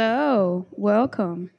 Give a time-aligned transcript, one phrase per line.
[0.00, 1.50] Hello, welcome.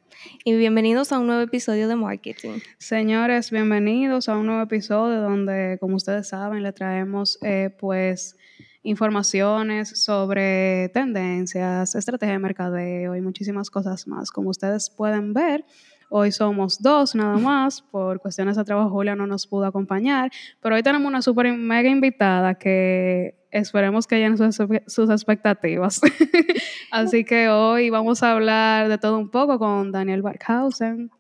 [0.46, 2.60] Y bienvenidos a un nuevo episodio de Marketing.
[2.78, 8.38] Señores, bienvenidos a un nuevo episodio donde, como ustedes saben, le traemos eh, pues
[8.82, 14.32] informaciones sobre tendencias, estrategia de mercadeo y muchísimas cosas más.
[14.32, 15.66] Como ustedes pueden ver,
[16.12, 20.74] Hoy somos dos nada más, por cuestiones de trabajo Julia no nos pudo acompañar, pero
[20.74, 26.02] hoy tenemos una súper mega invitada que esperemos que llene sus, sus expectativas.
[26.92, 31.12] Así que hoy vamos a hablar de todo un poco con Daniel Barkhausen,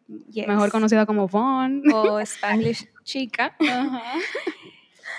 [0.47, 1.83] mejor conocida como Vaughn.
[1.93, 3.55] O Spanglish Chica.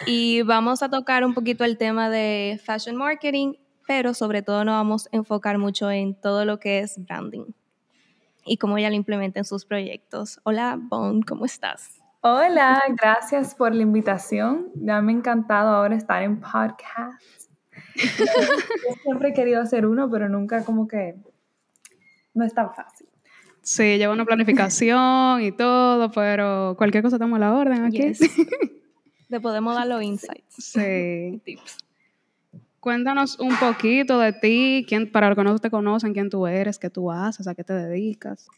[0.07, 3.55] Y vamos a tocar un poquito el tema de fashion marketing,
[3.87, 7.45] pero sobre todo nos vamos a enfocar mucho en todo lo que es branding
[8.45, 10.41] y cómo ella lo implementa en sus proyectos.
[10.45, 12.01] Hola, Bon, ¿cómo estás?
[12.23, 14.69] Hola, gracias por la invitación.
[14.75, 17.51] Ya me ha encantado ahora estar en podcast.
[17.97, 21.17] Yo siempre he querido hacer uno, pero nunca como que
[22.35, 23.09] no es tan fácil.
[23.63, 28.13] Sí, lleva una planificación y todo, pero cualquier cosa estamos a la orden aquí.
[29.29, 30.55] Le podemos dar los insights.
[30.57, 31.41] Sí.
[31.45, 31.79] Tips.
[32.81, 36.79] Cuéntanos un poquito de ti, quién, para los que no te conocen, quién tú eres,
[36.79, 38.49] qué tú haces, a qué te dedicas.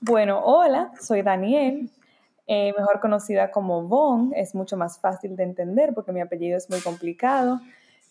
[0.00, 1.88] Bueno, hola, soy Daniel,
[2.48, 6.68] eh, mejor conocida como Von, es mucho más fácil de entender porque mi apellido es
[6.68, 7.60] muy complicado.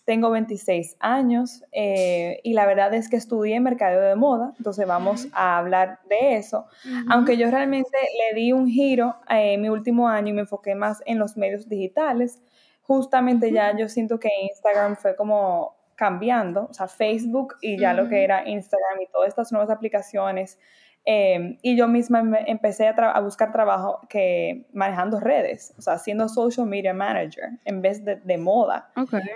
[0.06, 5.28] Tengo 26 años eh, y la verdad es que estudié mercadeo de moda, entonces vamos
[5.32, 6.64] a hablar de eso.
[7.10, 10.74] Aunque yo realmente le di un giro en eh, mi último año y me enfoqué
[10.74, 12.40] más en los medios digitales,
[12.88, 18.08] justamente ya yo siento que Instagram fue como cambiando, o sea, Facebook y ya lo
[18.08, 20.58] que era Instagram y todas estas nuevas aplicaciones.
[21.04, 26.66] Em, y yo misma empecé a, buscar trabajo que manejando redes, o sea, siendo social
[26.66, 28.90] media manager en vez de, moda.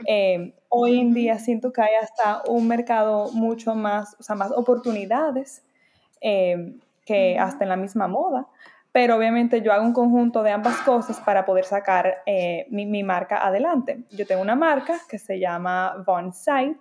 [0.06, 4.50] Em, hoy en día siento que hay hasta un mercado mucho más, o sea, más
[4.52, 5.62] oportunidades
[6.22, 8.48] em, que hasta en la misma moda
[8.92, 13.44] pero obviamente yo hago un conjunto de ambas cosas para poder sacar eh, mi, marca
[13.44, 14.04] adelante.
[14.10, 16.78] Yo tengo una marca que se llama Von Sight,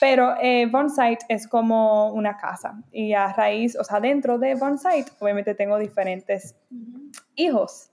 [0.00, 4.54] pero eh, Von Sight es como una casa y a raíz, o sea, dentro de
[4.54, 6.56] Von Sight, obviamente tengo diferentes
[7.34, 7.90] hijos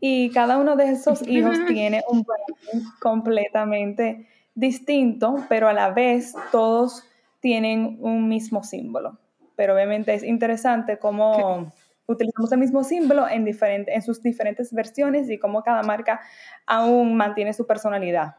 [0.00, 6.34] y cada uno de esos hijos tiene un branding completamente distinto, pero a la vez
[6.50, 7.04] todos
[7.40, 9.18] tienen un mismo símbolo.
[9.54, 11.72] Pero obviamente es interesante cómo
[12.06, 16.20] utilizamos el mismo símbolo en, diferente, en sus diferentes versiones y cómo cada marca
[16.66, 18.36] aún mantiene su personalidad.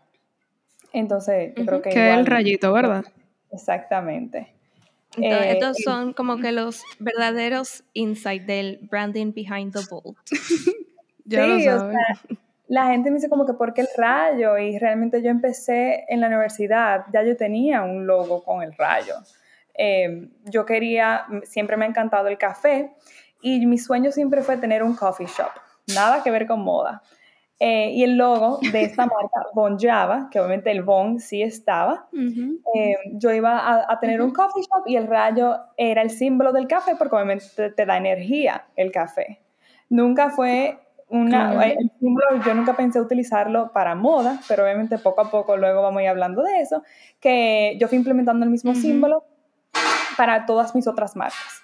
[0.91, 1.89] Entonces, yo creo que...
[1.89, 3.03] Que el rayito, ¿verdad?
[3.51, 4.53] Exactamente.
[5.17, 10.17] Entonces, eh, estos son como que los verdaderos insights del branding behind the bolt.
[11.25, 12.37] ya sí, lo o sea,
[12.67, 14.57] la gente me dice como que ¿por qué el rayo?
[14.57, 19.15] Y realmente yo empecé en la universidad, ya yo tenía un logo con el rayo.
[19.75, 22.91] Eh, yo quería, siempre me ha encantado el café
[23.43, 25.51] y mi sueño siempre fue tener un coffee shop,
[25.93, 27.03] nada que ver con moda.
[27.59, 32.07] Eh, y el logo de esta marca, Bon Java, que obviamente el Bon sí estaba,
[32.13, 36.67] eh, yo iba a, tener un coffee shop y el rayo era el símbolo del
[36.67, 39.39] café porque obviamente te, da energía el café.
[39.89, 40.79] Nunca fue
[41.09, 45.81] una, el símbolo, yo nunca pensé utilizarlo para moda, pero obviamente poco a poco luego
[45.81, 46.83] vamos a ir hablando de eso,
[47.19, 49.23] que yo fui implementando el mismo símbolo
[50.17, 51.62] para todas mis otras marcas.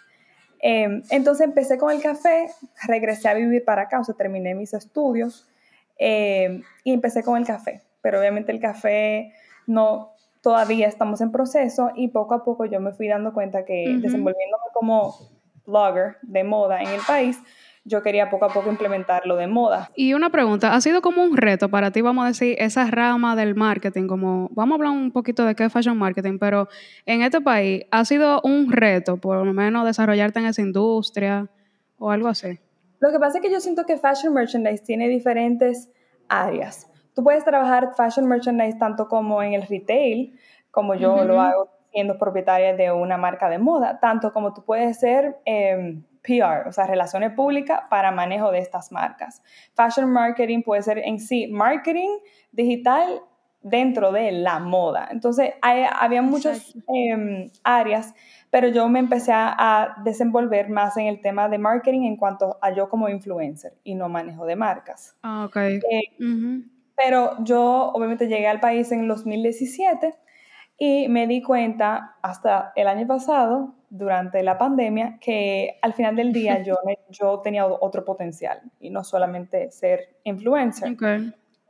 [0.60, 2.50] Em, entonces empecé con el café,
[2.88, 5.48] regresé a vivir para acá, o sea, terminé mis estudios
[5.98, 7.82] em, y empecé con el café.
[8.02, 9.34] Pero obviamente el café
[9.68, 10.12] no,
[10.42, 14.64] todavía estamos en proceso y poco a poco yo me fui dando cuenta que desenvolviéndome
[14.74, 15.16] como
[15.66, 17.38] blogger de moda en el país,
[17.90, 19.90] yo quería poco a poco implementar lo de moda.
[19.96, 23.36] Y una pregunta, ¿ha sido como un reto para ti, vamos a decir, esa rama
[23.36, 24.08] del marketing?
[24.08, 26.70] Como, vamos a hablar un poquito de qué es fashion marketing, pero
[27.06, 31.50] en este país, ¿ha sido un reto por lo menos desarrollarte en esa industria
[31.98, 32.60] o algo así?
[33.00, 35.90] Lo que pasa es que yo siento que fashion merchandise tiene diferentes
[36.28, 36.88] áreas.
[37.16, 40.38] Tú puedes trabajar fashion merchandise tanto como en el retail,
[40.70, 45.00] como yo lo hago siendo propietaria de una marca de moda, tanto como tú puedes
[45.00, 45.38] ser...
[45.46, 49.42] Eh, PR, o sea, relaciones públicas para manejo de estas marcas.
[49.76, 52.10] Fashion marketing puede ser en sí marketing
[52.52, 53.22] digital
[53.62, 55.10] dentro de la moda.
[55.12, 58.14] Entonces, había muchas em, áreas,
[58.50, 62.72] pero yo me empecé a, desenvolver más en el tema de marketing en cuanto a
[62.72, 65.16] yo como influencer y no manejo de marcas.
[65.24, 65.58] Ah, ok.
[65.58, 65.82] Eh,
[66.96, 70.16] pero yo obviamente llegué al país en 2017
[70.78, 76.32] y me di cuenta hasta el año pasado durante la pandemia que al final del
[76.32, 76.76] día yo,
[77.10, 80.96] yo tenía otro potencial y no solamente ser influencer.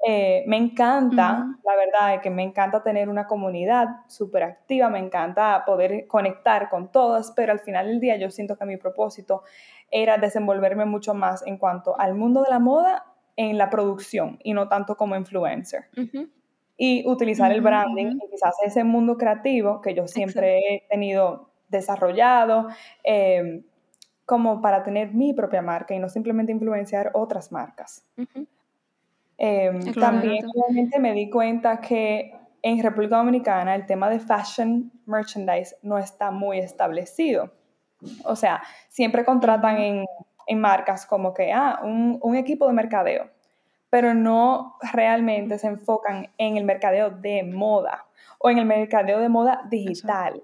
[0.07, 5.00] Eh, me encanta, la verdad es que me encanta tener una comunidad súper activa, me
[5.00, 9.44] encanta poder conectar con todas, pero al final del día yo siento que mi propósito
[9.92, 13.06] era desenvolverme mucho más en cuanto al mundo de la moda
[13.36, 15.86] en la producción y no tanto como influencer.
[16.77, 22.68] Y utilizar el branding y quizás ese mundo creativo que yo siempre he tenido desarrollado
[23.04, 23.63] eh,
[24.25, 28.06] como para tener mi propia marca y no simplemente influenciar otras marcas.
[29.38, 35.75] Em, también obviamente me di cuenta que en República Dominicana el tema de fashion merchandise
[35.81, 37.51] no está muy establecido.
[38.24, 40.06] O sea, siempre contratan en,
[40.45, 43.30] en marcas como que, ah, un, un, equipo de mercadeo,
[43.89, 48.06] pero no realmente se enfocan en el mercadeo de moda
[48.39, 50.44] o en el mercadeo de moda digital.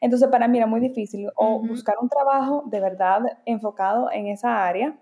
[0.00, 4.64] Entonces, para mí era muy difícil o buscar un trabajo de verdad enfocado en esa
[4.64, 4.96] área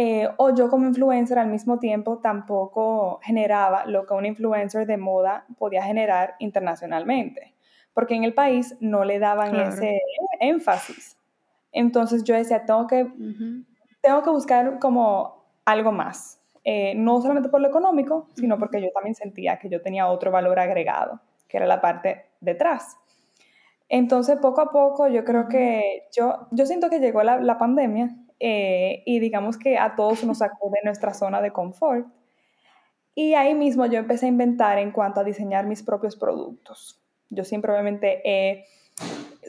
[0.00, 4.96] eh, o yo como influencer al mismo tiempo tampoco generaba lo que un influencer de
[4.96, 7.54] moda podía generar internacionalmente,
[7.94, 10.00] porque en el país no le daban ese
[10.38, 11.18] énfasis.
[11.72, 13.10] Entonces yo decía, tengo que,
[14.00, 18.90] tengo que buscar como algo más, eh, no solamente por lo económico, sino porque yo
[18.94, 22.96] también sentía que yo tenía otro valor agregado, que era la parte detrás.
[23.88, 28.14] Entonces, poco a poco, yo creo que yo, yo siento que llegó la, la pandemia
[28.40, 32.06] eh, y digamos que a todos nos sacó de nuestra zona de confort.
[33.14, 37.00] Y ahí mismo yo empecé a inventar en cuanto a diseñar mis propios productos.
[37.30, 38.64] Yo siempre obviamente he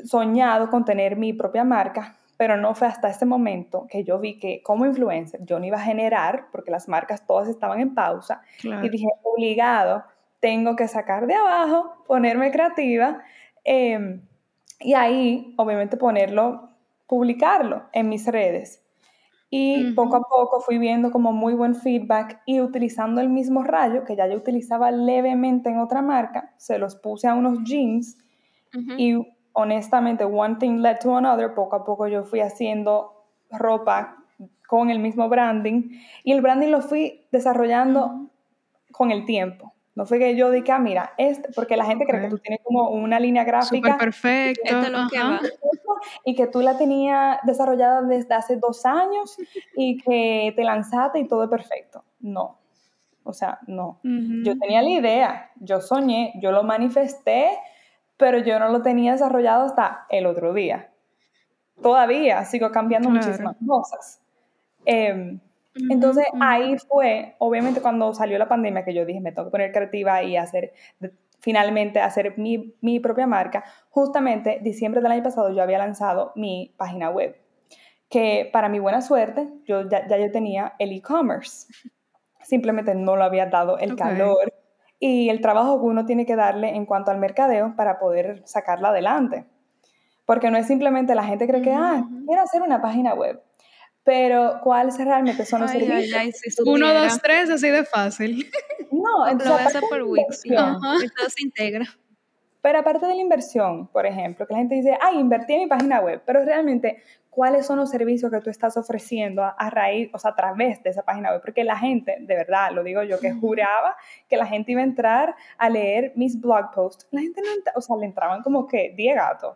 [0.05, 4.39] soñado con tener mi propia marca, pero no fue hasta ese momento que yo vi
[4.39, 8.41] que como influencer yo no iba a generar, porque las marcas todas estaban en pausa,
[8.63, 10.03] y dije, obligado,
[10.39, 13.21] tengo que sacar de abajo, ponerme creativa,
[13.63, 14.21] em,
[14.79, 16.69] y ahí obviamente ponerlo
[17.09, 18.85] publicarlo en mis redes.
[19.49, 24.05] Y poco a poco fui viendo como muy buen feedback y utilizando el mismo rayo
[24.05, 28.15] que ya yo utilizaba levemente en otra marca, se los puse a unos jeans
[28.99, 29.15] y
[29.53, 34.17] honestamente one thing led to another, poco a poco yo fui haciendo ropa
[34.67, 38.29] con el mismo branding y el branding lo fui desarrollando
[38.91, 39.73] con el tiempo.
[39.99, 42.61] No fue que yo dije, ah, mira, este, porque la gente cree que tú tienes
[42.63, 43.97] como una línea gráfica.
[43.97, 44.63] perfecto.
[46.23, 49.35] Y que tú la tenías desarrollada desde hace dos años
[49.75, 52.05] y que te lanzaste y todo es perfecto.
[52.21, 52.59] No.
[53.25, 53.99] O sea, no.
[54.01, 57.49] Yo tenía la idea, yo soñé, yo lo manifesté,
[58.15, 60.91] pero yo no lo tenía desarrollado hasta el otro día.
[61.81, 64.21] Todavía sigo cambiando muchísimas cosas.
[64.85, 65.37] Eh,
[65.89, 69.71] entonces ahí fue, obviamente cuando salió la pandemia, que yo dije, me tengo que poner
[69.71, 70.73] creativa y hacer,
[71.39, 73.63] finalmente hacer mi, mi propia marca.
[73.89, 77.35] Justamente diciembre del año pasado yo había lanzado mi página web,
[78.09, 81.67] que para mi buena suerte, yo ya, ya yo tenía el e-commerce.
[82.41, 84.51] Simplemente no lo había dado el calor
[84.99, 88.89] y el trabajo que uno tiene que darle en cuanto al mercadeo para poder sacarla
[88.89, 89.45] adelante.
[90.25, 93.41] Porque no es simplemente la gente cree que, ah, quiero hacer una página web
[94.03, 96.13] pero ¿cuáles realmente son los servicios?
[96.17, 96.31] Ay,
[96.65, 98.49] Uno, dos, tres, así de fácil.
[98.91, 101.85] No, entonces, lo voy a hacer por Wix, no, todo se integra.
[102.61, 105.67] Pero aparte de la inversión, por ejemplo, que la gente dice, ay, invertí en mi
[105.67, 110.19] página web, pero realmente, ¿cuáles son los servicios que tú estás ofreciendo a, raíz, o
[110.19, 111.41] sea, a través de esa página web?
[111.41, 113.95] Porque la gente, de verdad, lo digo yo, que juraba
[114.27, 117.07] que la gente iba a entrar a leer mis blog posts.
[117.11, 119.55] La gente no, o sea, le entraban como que 10 gatos.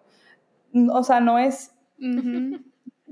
[0.91, 1.75] O sea, no es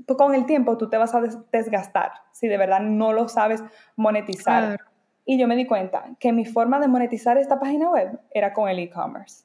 [0.06, 1.20] con el tiempo tú te vas a
[1.52, 3.62] desgastar si de verdad no lo sabes
[3.96, 4.78] monetizar.
[5.24, 8.68] Y yo me di cuenta que mi forma de monetizar esta página web era con
[8.68, 9.44] el e-commerce.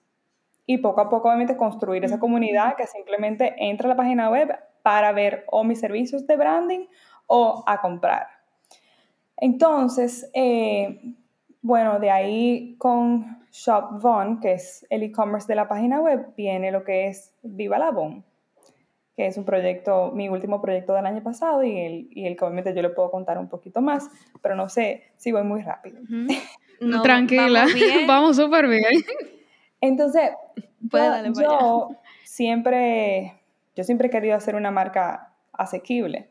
[0.66, 4.58] Y poco a poco, obviamente, construir esa comunidad que simplemente entra a la página web
[4.82, 6.88] para ver o mis servicios de branding
[7.28, 8.28] o a comprar.
[9.38, 11.00] Entonces, eh,
[11.62, 14.02] bueno, de ahí con Shop
[14.42, 18.24] que es el e-commerce de la página web, viene lo que es Viva la Bon
[19.18, 22.46] que es un proyecto, mi último proyecto del año pasado y el, y el que
[22.46, 24.12] obviamente yo le puedo contar un poquito más,
[24.44, 26.00] pero no sé si voy muy rápido.
[27.04, 27.66] Tranquila,
[28.08, 29.04] vamos súper bien.
[29.82, 30.30] Entonces,
[30.94, 31.90] yo, yo
[32.26, 33.34] siempre,
[33.76, 36.30] yo siempre he querido hacer una marca asequible,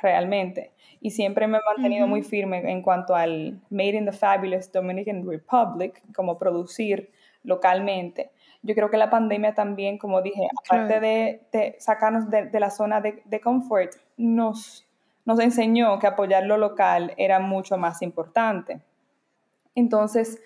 [0.00, 0.72] realmente,
[1.02, 5.28] y siempre me he mantenido muy firme en cuanto al Made in the Fabulous Dominican
[5.28, 7.10] Republic, como producir
[7.44, 8.30] localmente
[8.62, 13.22] yo creo que la pandemia también, como dije, aparte de, sacarnos de, la zona de,
[13.24, 14.86] de, confort, nos,
[15.24, 18.80] nos enseñó que apoyar lo local era mucho más importante.
[19.74, 20.40] Entonces,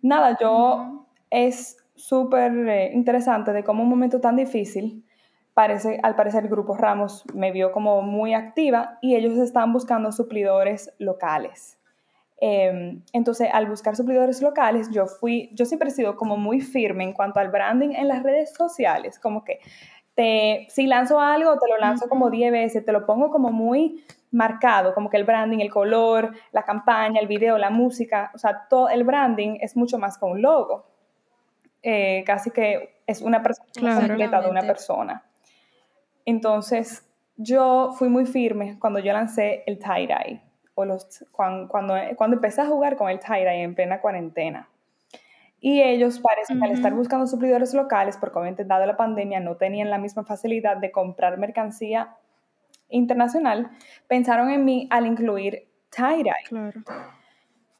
[0.00, 5.04] nada, yo es súper eh, interesante de cómo un momento tan difícil,
[5.52, 10.12] parece, al parecer el Grupo Ramos me vio como muy activa y ellos están buscando
[10.12, 11.79] suplidores locales.
[12.42, 17.04] Em, entonces, al buscar suplidores locales, yo fui, yo siempre he sido como muy firme
[17.04, 19.60] en cuanto al branding en las redes sociales, como que
[20.14, 24.04] te, si lanzo algo, te lo lanzo como 10 veces, te lo pongo como muy
[24.32, 28.66] marcado, como que el branding, el color, la campaña, el video, la música, o sea,
[28.68, 30.86] todo el branding es mucho más que un logo.
[31.82, 35.24] Eh, casi que es una persona completa de una persona.
[36.24, 37.06] Entonces,
[37.36, 40.40] yo fui muy firme cuando yo lancé el tie-dye,
[40.74, 44.68] o los, cuando, cuando, empecé a jugar con el tie-dye en plena cuarentena.
[45.60, 49.90] Y ellos parecen, al estar buscando suplidores locales, porque obviamente dado la pandemia no tenían
[49.90, 52.16] la misma facilidad de comprar mercancía
[52.88, 53.70] internacional,
[54.08, 56.32] pensaron en mí al incluir tie-dye.
[56.48, 56.80] Claro.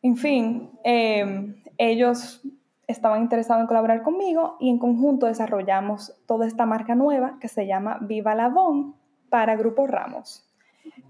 [0.03, 2.43] En fin, em, ellos
[2.87, 7.67] estaban interesados en colaborar conmigo y en conjunto desarrollamos toda esta marca nueva que se
[7.67, 8.95] llama Viva la Bon
[9.29, 10.50] para Grupo Ramos.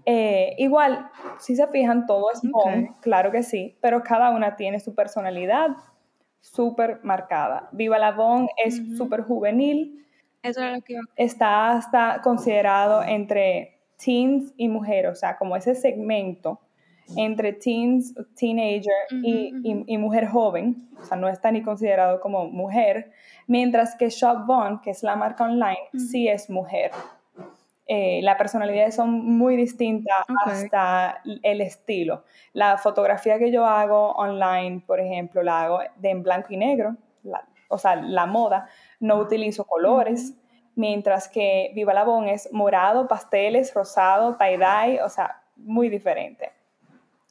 [0.05, 1.09] Eh, igual,
[1.39, 5.69] si se fijan, todo es Bon, claro que sí, pero cada una tiene su personalidad
[6.39, 7.69] súper marcada.
[7.71, 10.05] Viva la Bon es súper juvenil.
[10.41, 15.75] Eso es lo que Está hasta considerado entre teens y mujeres, o sea, como ese
[15.75, 16.59] segmento
[17.17, 23.11] entre teens, teenager y, mujer joven, o sea, no está ni considerado como mujer,
[23.47, 26.91] mientras que Shop Bond, que es la marca online, sí es mujer.
[27.87, 32.23] Eh, las personalidades son muy distintas hasta el estilo.
[32.53, 36.95] La fotografía que yo hago online, por ejemplo, la hago de en blanco y negro,
[37.67, 38.67] o sea, la moda,
[38.99, 40.33] no utilizo colores,
[40.75, 46.51] mientras que Viva la Bon es morado, pasteles, rosado, tie-dye, o sea, muy diferente.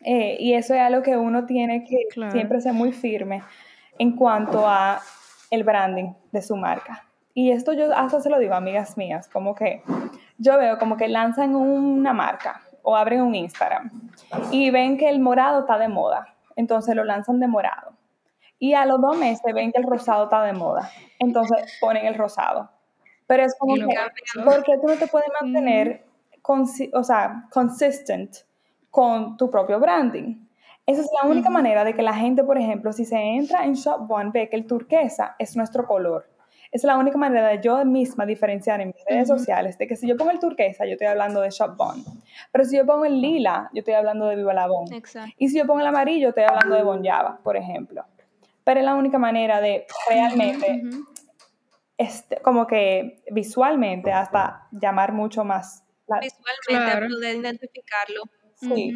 [0.02, 3.42] Eh, y eso es algo que uno tiene que siempre ser muy firme
[3.98, 5.00] en cuanto a
[5.50, 7.04] el branding de su marca.
[7.34, 9.82] Y esto yo hasta se lo digo a amigas mías, como que
[10.38, 13.90] yo veo como que lanzan una marca o abren un Instagram
[14.50, 17.92] y ven que el morado está de moda, entonces lo lanzan de morado.
[18.58, 22.14] Y a los dos meses ven que el rosado está de moda, entonces ponen el
[22.14, 22.70] rosado.
[23.26, 26.04] Pero es como que, ¿por qué tú no te puedes mantener,
[26.92, 28.38] o sea, consistent
[28.90, 30.46] con tu propio branding.
[30.84, 33.74] Esa es la única manera de que la gente, por ejemplo, si se entra en
[33.74, 36.28] Shop One, ve que el turquesa es nuestro color.
[36.72, 39.96] Esa es la única manera de yo misma diferenciar en mis redes sociales de que
[39.96, 42.04] si yo pongo el turquesa, yo estoy hablando de Shop Bond.
[42.52, 44.68] Pero si yo pongo el lila, yo estoy hablando de Viva la.
[45.36, 48.04] Y si yo pongo el amarillo, estoy hablando de Bon Java, por ejemplo.
[48.62, 50.82] Pero es la única manera de realmente,
[51.98, 55.82] este, como que visualmente, hasta llamar mucho más.
[56.06, 58.22] visualmente, poder identificarlo.
[58.54, 58.92] Sí.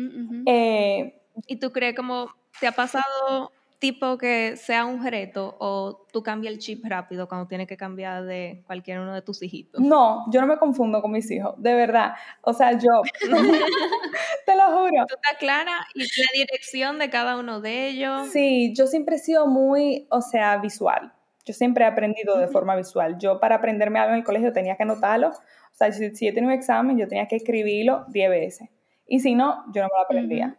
[0.47, 2.29] Eh, ¿Y tú crees como
[2.61, 3.51] te ha pasado
[3.85, 8.25] tipo que sea un reto o tú cambias el chip rápido cuando tienes que cambiar
[8.25, 9.79] de cualquier uno de tus hijitos?
[9.79, 12.15] No, yo no me confundo con mis hijos, de verdad.
[12.41, 13.03] O sea, yo,
[14.47, 15.05] te lo juro.
[15.07, 18.31] ¿Tú estás clara y la dirección de cada uno de ellos?
[18.31, 21.13] Sí, yo siempre he sido muy, o sea, visual.
[21.45, 23.19] Yo siempre he aprendido de forma visual.
[23.19, 25.29] Yo para aprenderme algo en el colegio tenía que anotarlo.
[25.29, 28.71] O sea, si, si yo tenía un examen, yo tenía que escribirlo 10 veces.
[29.07, 30.57] Y si no, yo no me lo aprendía.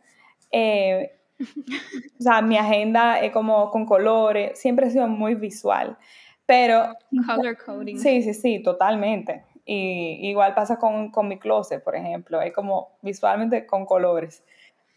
[0.51, 1.14] Eh,
[2.19, 5.97] o sea, mi agenda es como con colores, siempre ha sido muy visual.
[6.45, 6.95] Pero...
[7.25, 7.97] Color coding.
[7.97, 9.45] Sí, sí, sí, totalmente.
[9.65, 14.43] Y igual pasa con, con mi closet, por ejemplo, es como visualmente con colores.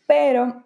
[0.07, 0.63] Pero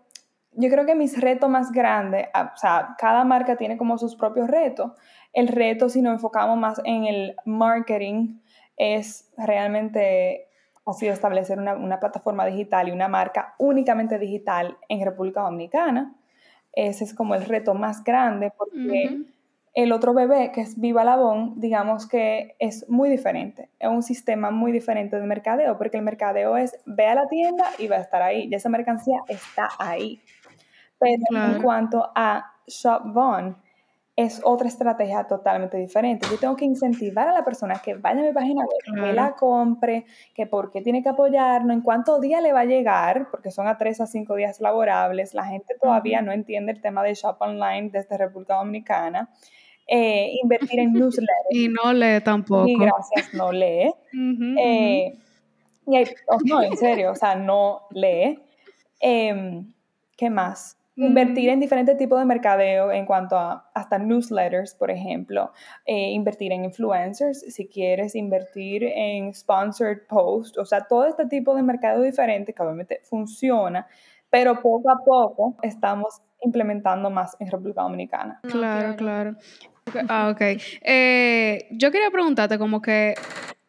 [0.55, 4.49] yo creo que mis retos más grandes, o sea, cada marca tiene como sus propios
[4.49, 4.93] retos.
[5.33, 8.41] El reto, si nos enfocamos más en el marketing,
[8.77, 10.49] es realmente
[10.85, 16.15] ha sido establecer una, plataforma digital y una marca únicamente digital en República Dominicana.
[16.73, 19.19] Ese es como el reto más grande porque
[19.75, 23.71] el otro bebé, que es Viva Labón, digamos que es muy diferente.
[23.79, 27.65] Es un sistema muy diferente de mercadeo porque el mercadeo es ve a la tienda
[27.79, 28.49] y va a estar ahí.
[28.51, 30.21] Y esa mercancía está ahí.
[30.99, 33.57] Pero en cuanto a Shop Von,
[34.15, 36.27] es otra estrategia totalmente diferente.
[36.31, 39.35] Yo tengo que incentivar a la persona que vaya a mi página web, que la
[39.35, 40.05] compre,
[40.35, 43.67] que por qué tiene que apoyarnos, en cuántos días le va a llegar, porque son
[43.67, 45.33] a tres a cinco días laborables.
[45.33, 49.31] La gente todavía no entiende el tema de shop online desde República Dominicana.
[49.87, 51.29] Eh, invertir en newsletters.
[51.51, 52.69] y no lee tampoco.
[52.69, 53.93] Y gracias, no lee.
[54.59, 55.19] Eh,
[55.87, 58.39] y oh, no, en serio, o sea, no lee.
[59.01, 59.73] Em,
[60.17, 60.77] ¿Qué más?
[60.95, 65.53] Invertir en diferentes tipos de mercadeo en cuanto a hasta newsletters, por ejemplo.
[65.87, 71.55] Eh, invertir en influencers, si quieres invertir en sponsored posts, o sea, todo este tipo
[71.55, 73.87] de mercado diferente que obviamente funciona,
[74.29, 78.41] pero poco a poco estamos implementando más en República Dominicana.
[78.43, 79.37] Claro, claro.
[80.09, 80.41] Ah, ok.
[80.83, 83.15] Eh, yo quería preguntarte como que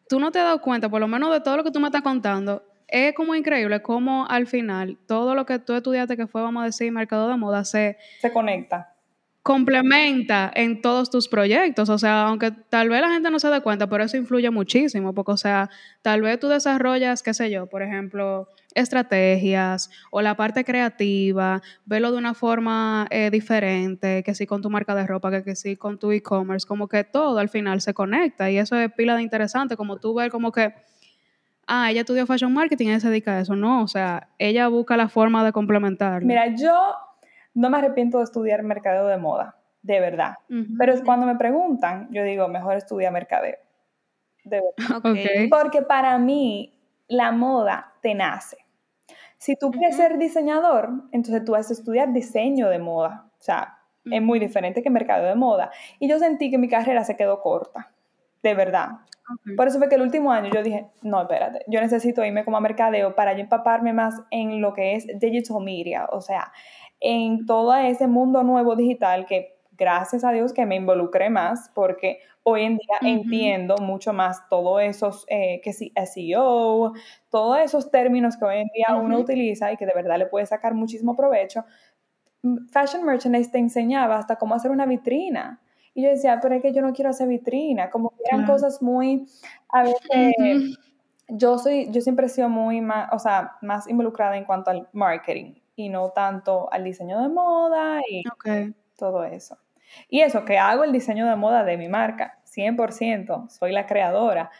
[0.08, 1.86] tú no te has dado cuenta, por lo menos de todo lo que tú me
[1.86, 6.42] estás contando, es como increíble cómo al final todo lo que tú estudiaste que fue,
[6.42, 8.94] vamos a decir, mercado de moda, se, se conecta
[9.44, 11.90] complementa en todos tus proyectos.
[11.90, 15.12] O sea, aunque tal vez la gente no se dé cuenta, pero eso influye muchísimo,
[15.12, 15.68] porque, o sea,
[16.00, 22.10] tal vez tú desarrollas, qué sé yo, por ejemplo, estrategias o la parte creativa, verlo
[22.10, 25.76] de una forma eh, diferente, que sí con tu marca de ropa, que, que sí
[25.76, 29.22] con tu e-commerce, como que todo al final se conecta y eso es pila de
[29.22, 30.72] interesante, como tú ves como que
[31.66, 33.56] ah, ella estudió fashion marketing y ella se dedica a eso.
[33.56, 36.24] No, o sea, ella busca la forma de complementar.
[36.24, 36.94] Mira, yo
[37.54, 40.34] no me arrepiento de estudiar mercadeo de moda, de verdad.
[40.78, 43.56] Pero cuando me preguntan, yo digo, mejor estudia mercadeo.
[44.44, 45.48] De verdad.
[45.50, 46.74] Porque para mí,
[47.08, 48.58] la moda te nace.
[49.38, 53.30] Si tú quieres ser diseñador, entonces tú vas a estudiar diseño de moda.
[53.38, 55.70] O sea, es muy diferente que mercadeo de moda.
[55.98, 57.92] Y yo sentí que mi carrera se quedó corta,
[58.42, 58.88] de verdad.
[59.56, 62.56] Por eso fue que el último año yo dije, no, espérate, yo necesito irme como
[62.58, 66.52] a mercadeo para yo empaparme más en lo que es digital media, o sea,
[67.00, 72.20] en todo ese mundo nuevo digital que gracias a Dios que me involucré más porque
[72.42, 76.92] hoy en día entiendo mucho más todos esos, eh, que sí, SEO,
[77.30, 80.46] todos esos términos que hoy en día uno utiliza y que de verdad le puede
[80.46, 81.64] sacar muchísimo provecho.
[82.70, 85.60] Fashion Merchandise te enseñaba hasta cómo hacer una vitrina.
[85.94, 88.82] Y yo decía, pero es que yo no quiero hacer vitrina, como que eran cosas
[88.82, 89.26] muy,
[89.68, 90.76] a veces,
[91.28, 94.88] yo soy, yo siempre he sido muy más, o sea, más involucrada en cuanto al
[94.92, 98.24] marketing y no tanto al diseño de moda y
[98.96, 99.56] todo eso.
[100.08, 104.50] Y eso, que hago el diseño de moda de mi marca, 100%, soy la creadora.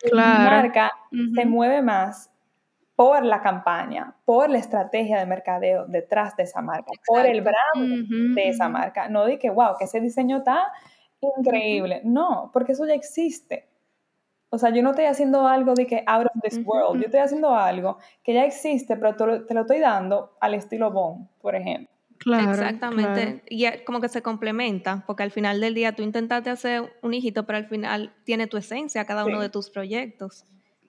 [0.00, 0.38] Claro.
[0.38, 0.92] Mi marca
[1.34, 2.30] se mueve más
[2.96, 8.34] por la campaña, por la estrategia de mercadeo detrás de esa marca, por el brand
[8.34, 9.08] de esa marca.
[9.08, 10.72] No di que, wow, que ese diseño está
[11.38, 12.02] increíble.
[12.04, 13.68] No, porque eso ya existe.
[14.50, 17.00] O sea, yo no estoy haciendo algo de que out of this world.
[17.00, 21.26] Yo estoy haciendo algo que ya existe, pero te lo, estoy dando al estilo Bond,
[21.40, 21.92] por ejemplo.
[22.18, 23.42] Claro, Exactamente.
[23.48, 27.44] Y como que se complementa, porque al final del día tú intentaste hacer un hijito,
[27.44, 30.46] pero al final tiene tu esencia cada uno de tus proyectos.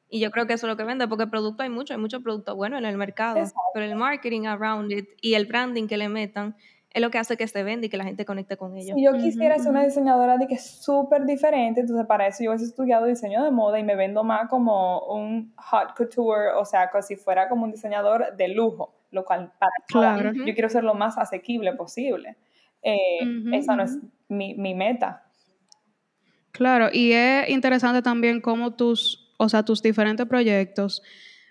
[0.09, 2.21] Y yo creo que eso es lo que vende, porque producto hay mucho, hay mucho
[2.21, 6.09] producto bueno en el mercado, pero el marketing around it y el branding que le
[6.09, 6.55] metan
[6.95, 8.95] es lo que hace que se venda y que la gente conecte con ellos.
[8.95, 12.53] Si yo quisiera ser una diseñadora de que es súper diferente, entonces para eso yo
[12.53, 16.89] he estudiado diseño de moda y me vendo más como un hot couture, o sea,
[16.89, 20.31] como si fuera como un diseñador de lujo, lo cual para claro.
[20.31, 22.37] yo quiero ser lo más asequible posible.
[22.81, 23.19] Eh,
[23.51, 23.97] esa no es
[24.29, 25.25] mi, mi meta.
[26.51, 31.01] Claro, y es interesante también cómo tus, o sea, tus diferentes proyectos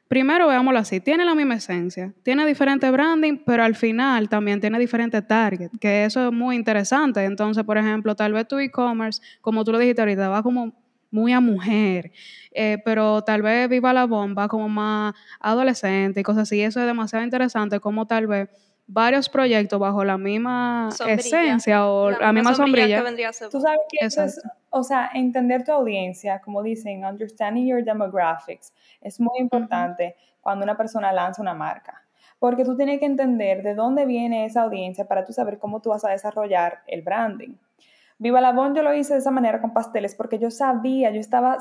[0.09, 4.79] primero veámoslo así, tiene la misma esencia, tiene diferente branding, pero al final también tiene
[4.79, 7.25] diferente target, que eso es muy interesante.
[7.25, 10.73] Entonces, por ejemplo, tal vez tu e-commerce, como tú lo dijiste ahorita, va como
[11.11, 12.13] muy a mujer,
[12.53, 16.61] eh, pero tal vez Viva la Bomba como más adolescente y cosas así.
[16.61, 18.49] Eso es demasiado interesante, como tal vez
[18.87, 23.03] varios proyectos bajo la misma esencia o la, misma sombrilla.
[23.51, 24.41] Tú sabes que es,
[24.77, 30.77] o sea, entender tu audiencia, como dicen, understanding your demographics, es muy importante cuando una
[30.77, 32.03] persona lanza una marca.
[32.41, 35.91] Porque tú tienes que entender de dónde viene esa audiencia para tú saber cómo tú
[35.91, 37.55] vas a desarrollar el branding.
[38.19, 41.21] Viva la Bon yo lo hice de esa manera con pasteles porque yo sabía, yo
[41.21, 41.59] estaba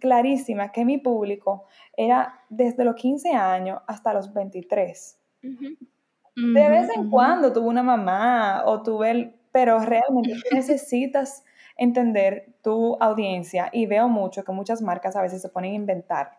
[0.00, 5.20] clarísima que mi público era desde los 15 años hasta los 23.
[5.42, 11.44] De vez en cuando tuve una mamá o tuve, el, pero realmente necesitas
[11.76, 16.38] entender tu audiencia y veo mucho que muchas marcas a veces se ponen a inventar.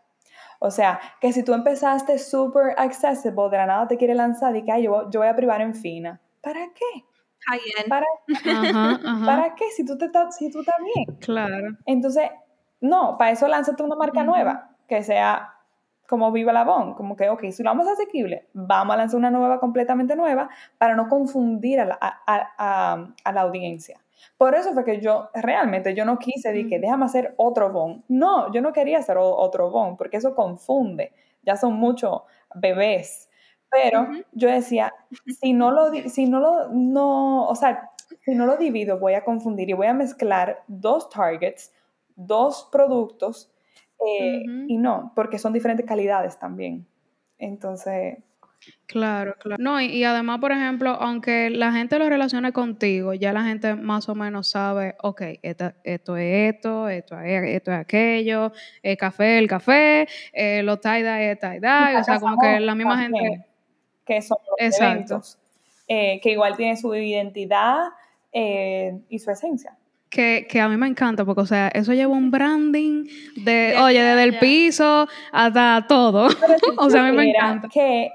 [0.60, 4.64] O sea, que si tú empezaste súper accessible, de la nada te quiere lanzar y
[4.64, 6.20] que yo, yo voy a privar en fina.
[6.42, 7.06] ¿Para qué?
[7.88, 8.06] ¿Para,
[9.26, 9.66] ¿Para qué?
[9.76, 11.18] Si tú, te, si tú estás bien.
[11.20, 11.78] Claro.
[11.86, 12.30] Entonces,
[12.82, 15.54] no, para eso lánzate una marca nueva, que sea
[16.08, 19.18] como Viva la Bon, como que, ok, si lo vamos a asequible, vamos a lanzar
[19.18, 24.00] una nueva completamente nueva para no confundir a la, a, a, la audiencia.
[24.38, 28.04] Por eso fue que yo realmente yo no quise decir que déjame hacer otro Bon.
[28.08, 31.14] No, yo no quería hacer otro Bon porque eso confunde.
[31.44, 32.22] Ya son muchos
[32.56, 33.30] bebés.
[33.70, 34.94] Pero yo decía,
[35.42, 39.26] si no lo, si no lo, no, o sea, si no lo divido, voy a
[39.26, 41.74] confundir y voy a mezclar dos targets,
[42.16, 43.52] dos productos
[44.06, 46.88] eh, y no, porque son diferentes calidades también.
[47.38, 48.20] Entonces...
[48.88, 49.62] Claro, claro.
[49.62, 54.08] No, y, además, por ejemplo, aunque la gente lo relacione contigo, ya la gente más
[54.08, 59.40] o menos sabe, ok, esto, esto es esto, esto es, esto es aquello, el café,
[59.40, 63.46] el café, eh, los tie-dye es tie-dye, o sea, como que la misma gente...
[64.06, 65.38] Que son los eventos,
[65.90, 67.90] eh, que igual tiene su identidad
[68.32, 69.76] y su esencia.
[70.10, 73.04] que, que, a mí me encanta, porque, o sea, eso lleva un branding
[73.44, 76.28] de, oye, desde el piso hasta todo.
[76.78, 77.68] o sea, a mí me encanta.
[77.68, 78.12] Que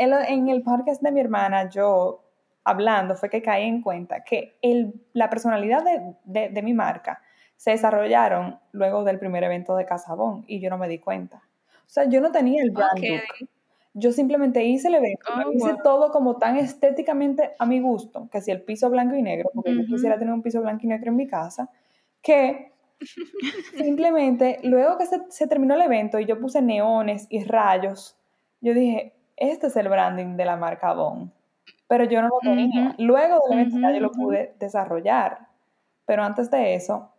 [0.00, 2.24] en el podcast de mi hermana, yo
[2.64, 7.22] hablando, fue que caí en cuenta que el, la personalidad de, de, de, mi marca
[7.56, 11.42] se desarrollaron luego del primer evento de Casabón y yo no me di cuenta.
[11.86, 13.00] O sea, yo no tenía el brand
[13.92, 18.40] yo simplemente hice el evento, oh, hice todo como tan estéticamente a mi gusto, que
[18.40, 21.10] si el piso blanco y negro, porque yo quisiera tener un piso blanco y negro
[21.10, 21.68] en mi casa,
[22.22, 22.72] que
[23.76, 28.16] simplemente luego que se, terminó el evento y yo puse neones y rayos,
[28.60, 31.32] yo dije, este es el branding de la marca Bon,
[31.88, 32.94] pero yo no lo tenía.
[32.98, 35.48] Luego del evento yo lo pude desarrollar,
[36.06, 37.10] pero antes de eso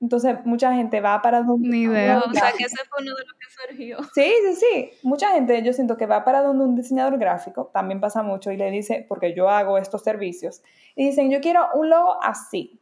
[0.00, 1.68] entonces, mucha gente va para donde...
[1.68, 2.20] Ni idea.
[2.20, 3.98] O sea, que ese fue uno de los que surgió.
[4.14, 4.90] Sí, sí, sí.
[5.02, 8.56] Mucha gente, yo siento que va para donde un diseñador gráfico, también pasa mucho, y
[8.56, 10.62] le dice, porque yo hago estos servicios,
[10.94, 12.80] y dicen, yo quiero un logo así.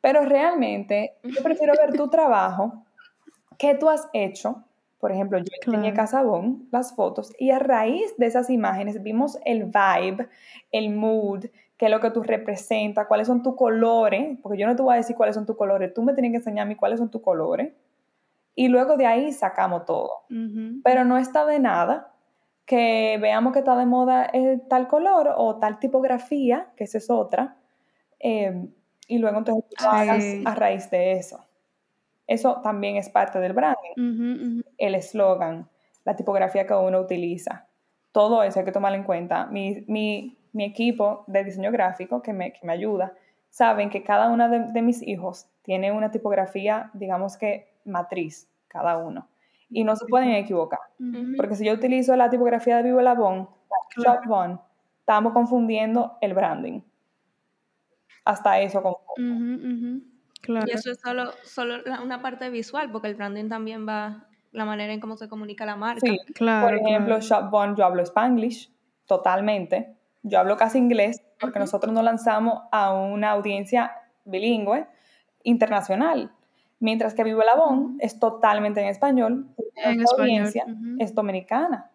[0.00, 2.84] Pero realmente, yo prefiero ver tu trabajo,
[3.58, 4.64] qué tú has hecho.
[5.04, 5.82] Por ejemplo, yo claro.
[5.82, 10.30] tenía Casabón, las fotos, y a raíz de esas imágenes vimos el vibe,
[10.72, 11.44] el mood,
[11.76, 14.94] qué es lo que tú representas, cuáles son tus colores, porque yo no te voy
[14.94, 17.10] a decir cuáles son tus colores, tú me tienes que enseñar a mí cuáles son
[17.10, 17.74] tus colores,
[18.54, 20.22] y luego de ahí sacamos todo.
[20.82, 22.14] Pero no está de nada
[22.64, 27.10] que veamos que está de moda eh, tal color o tal tipografía, que esa es
[27.10, 27.58] otra,
[28.20, 28.70] eh,
[29.06, 31.44] y luego entonces tú hagas a raíz de eso.
[32.26, 34.62] Eso también es parte del branding.
[34.78, 35.68] El eslogan,
[36.04, 37.66] la tipografía que uno utiliza.
[38.12, 39.46] Todo eso hay que tomarlo en cuenta.
[39.46, 43.12] Mi, mi mi equipo de diseño gráfico que me, que me ayuda,
[43.50, 49.28] saben que cada uno de, mis hijos tiene una tipografía, digamos que matriz, cada uno.
[49.68, 50.78] Y no se pueden equivocar.
[51.36, 53.48] Porque si yo utilizo la tipografía de Vivo Labón,
[53.94, 54.62] claro.
[55.00, 56.80] estamos confundiendo el branding.
[58.24, 58.80] Hasta eso
[60.44, 60.66] Claro.
[60.68, 64.92] Y eso es solo, solo una parte visual, porque el branding también va la manera
[64.92, 66.06] en cómo se comunica la marca.
[66.06, 66.68] Sí, claro.
[66.68, 68.70] Por ejemplo, Shop yo hablo Spanglish
[69.06, 69.96] totalmente.
[70.22, 73.92] Yo hablo casi inglés porque nosotros nos lanzamos a una audiencia
[74.24, 74.86] bilingüe
[75.42, 76.30] internacional,
[76.78, 80.64] mientras que Vivo Labón es totalmente en español, en la audiencia
[80.98, 81.90] es dominicana.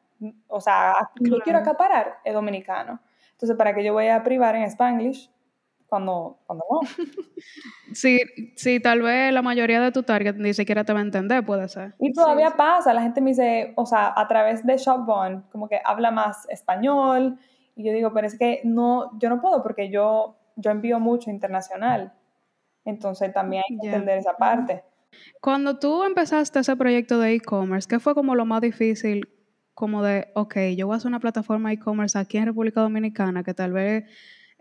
[0.48, 3.00] O sea, yo quiero acaparar es dominicano.
[3.32, 5.32] Entonces, ¿para qué yo voy a privar en Spanglish
[5.90, 6.80] cuando, cuando no?
[7.94, 8.20] Sí,
[8.56, 11.68] sí, tal vez la mayoría de tu target ni siquiera te va a entender, puede
[11.68, 11.96] ser.
[12.00, 15.82] Y todavía pasa, la gente me dice, o sea, a través de Shopbond, como que
[15.84, 17.40] habla más español,
[17.76, 21.32] y yo digo, pero es que no, yo no puedo porque yo, yo envío mucho
[21.32, 22.14] internacional.
[22.86, 24.84] Entonces también hay que entender esa parte.
[25.42, 29.30] Cuando tú empezaste ese proyecto de e-commerce, ¿qué fue como lo más difícil?
[29.74, 33.54] Como de, ok, yo voy a hacer una plataforma e-commerce aquí en República Dominicana que
[33.54, 34.04] tal vez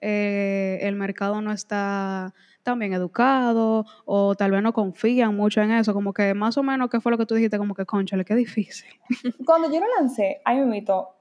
[0.01, 5.71] eh, el mercado no está tan bien educado o tal vez no confían mucho en
[5.71, 5.95] eso.
[5.95, 7.59] Como que más o menos, ¿qué fue lo que tú dijiste?
[7.59, 8.91] Como que, conchale, qué difícil.
[9.47, 11.15] Cuando yo lo lancé, ahí me mito,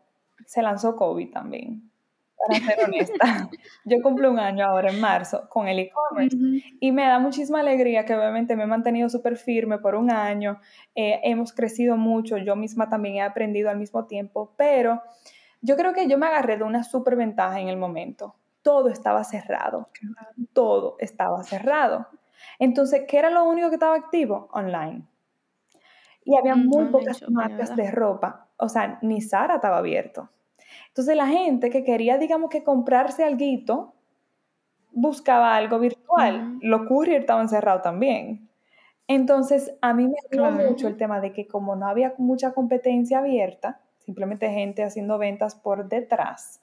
[0.46, 1.90] se lanzó COVID también,
[2.38, 3.18] para ser honesta.
[3.86, 6.38] Yo cumplo un año ahora en marzo con el e-commerce
[6.80, 10.60] y me da muchísima alegría que obviamente me he mantenido súper firme por un año,
[10.96, 15.02] eh, hemos crecido mucho, yo misma también he aprendido al mismo tiempo, pero
[15.62, 18.36] yo creo que yo me agarré de una súper ventaja en el momento.
[18.62, 19.90] Todo estaba cerrado,
[20.54, 22.08] todo estaba cerrado.
[22.60, 24.50] Entonces, ¿qué era lo único que estaba activo?
[24.52, 25.04] Online.
[26.26, 28.50] Y había muy pocas marcas de ropa.
[28.58, 30.30] O sea, ni Sara estaba abierto.
[30.90, 33.94] Entonces la gente que quería, digamos que comprarse algo,
[34.92, 36.58] buscaba algo virtual.
[36.62, 38.50] Los courier estaban cerrados también.
[39.08, 43.20] Entonces a mí me ayudó mucho el tema de que como no había mucha competencia
[43.20, 46.62] abierta, simplemente gente haciendo ventas por detrás,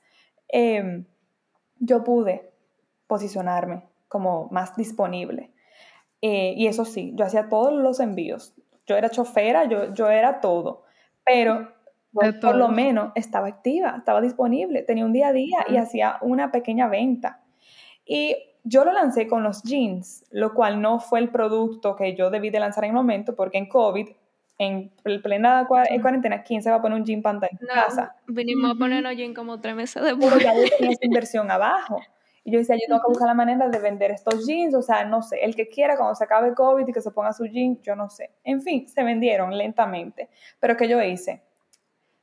[0.49, 1.07] em,
[1.79, 2.53] yo pude
[3.07, 5.53] posicionarme como más disponible.
[6.23, 8.55] Eh, y eso sí, yo hacía todos los envíos.
[8.87, 10.85] Yo era chofera, yo, yo era todo.
[11.25, 11.69] Pero
[12.41, 16.53] por lo menos estaba activa, estaba disponible, tenía un día a día y hacía una
[16.53, 17.43] pequeña venta.
[18.07, 22.31] Y yo lo lancé con los jeans, lo cual no fue el producto que yo
[22.31, 24.09] debí de lanzar en el momento, porque en COVID,
[24.59, 24.91] en
[25.23, 28.15] plena cuarentena, ¿quién se va a poner un jean panta en casa?
[28.27, 30.33] Vinimos a ponernos jean como tres meses después.
[30.33, 32.01] Pero ya yo tenía esa inversión abajo.
[32.45, 35.05] Y yo decía, yo tengo que buscar la manera de vender estos jeans, o sea,
[35.07, 37.81] no sé, el que quiera cuando se acabe COVID y que se ponga su jean,
[37.83, 38.31] yo no sé.
[38.45, 40.29] En fin, se vendieron lentamente.
[40.61, 41.43] Pero ¿qué yo hice?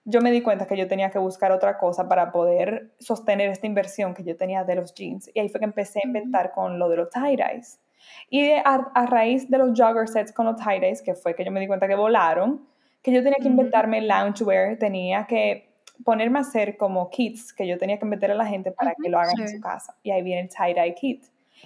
[0.04, 3.67] yo me di cuenta que yo tenía que buscar otra cosa para poder sostener esta
[3.67, 5.30] inversión que yo tenía de los jeans.
[5.34, 7.80] Y ahí fue que empecé a inventar con lo de los tie-dyes.
[8.29, 11.59] Y a, raíz de los jogger sets con los tie-dyes, que fue que yo me
[11.59, 12.67] di cuenta que volaron,
[13.01, 15.71] que yo tenía que inventarme loungewear, tenía que
[16.03, 19.09] ponerme a hacer como kits que yo tenía que meter a la gente para que
[19.09, 19.95] lo hagan en su casa.
[20.03, 21.25] Y ahí viene el tie-dye kit.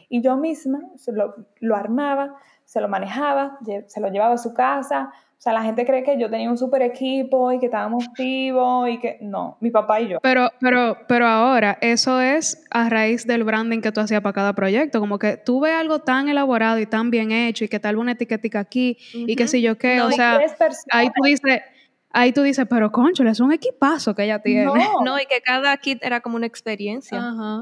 [0.10, 5.14] Y yo misma lo, lo armaba, se lo manejaba, se lo llevaba a su casa,
[5.38, 8.90] o sea, la gente cree que yo tenía un super equipo y que estábamos vivos
[8.90, 10.20] y que no, mi papá y yo.
[10.22, 14.54] Pero, pero, pero ahora, eso es a raíz del branding que tú hacías para cada
[14.54, 15.00] proyecto.
[15.00, 18.14] Como que tú ves algo tan elaborado y tan bien hecho y que tal una
[18.14, 20.40] etiquetica aquí y que si yo qué, o sea,
[20.92, 21.62] ahí tú dices,
[22.12, 24.72] ahí tú dices, pero concho, es un equipazo que ella tiene.
[25.04, 27.22] No, y que cada kit era como una experiencia.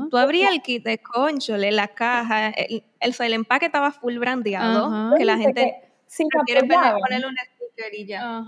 [0.09, 5.25] Tú abrías el kit de conchole, la caja, el, el, empaque estaba full brandeado, que
[5.25, 7.41] la gente si quiere ponerle una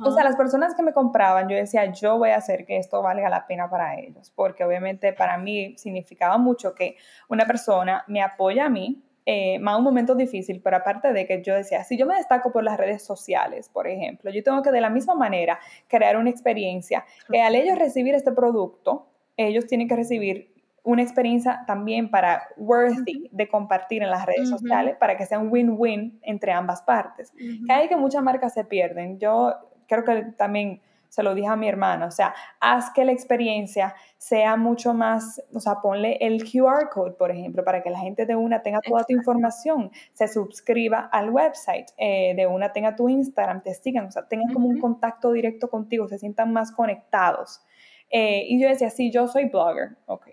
[0.04, 3.02] o sea, las personas que me compraban, yo decía, yo voy a hacer que esto
[3.02, 8.22] valga la pena para ellos, porque obviamente para mí significaba mucho que una persona me
[8.22, 11.98] apoya a mí, eh, más un momento difícil, pero aparte de que yo decía, si
[11.98, 15.16] yo me destaco por las redes sociales, por ejemplo, yo tengo que de la misma
[15.16, 20.55] manera crear una experiencia que al ellos recibir este producto, ellos tienen que recibir
[20.86, 25.52] una experiencia también para worthy de compartir en las redes sociales para que sea un
[25.52, 27.34] win-win entre ambas partes.
[27.66, 29.20] Que hay que muchas marcas se pierden.
[29.20, 29.54] Yo
[29.88, 33.96] creo que también se lo dije a mi hermana, o sea, haz que la experiencia
[34.18, 38.26] sea mucho más, o sea, ponle el QR code, por ejemplo, para que la gente
[38.26, 43.08] de una tenga toda tu información, se suscriba al website, eh, de una tenga tu
[43.08, 47.62] Instagram, te sigan, o sea, tengan como un contacto directo contigo, se sientan más conectados.
[48.10, 50.28] Eh, y yo decía, sí, yo soy blogger, ok,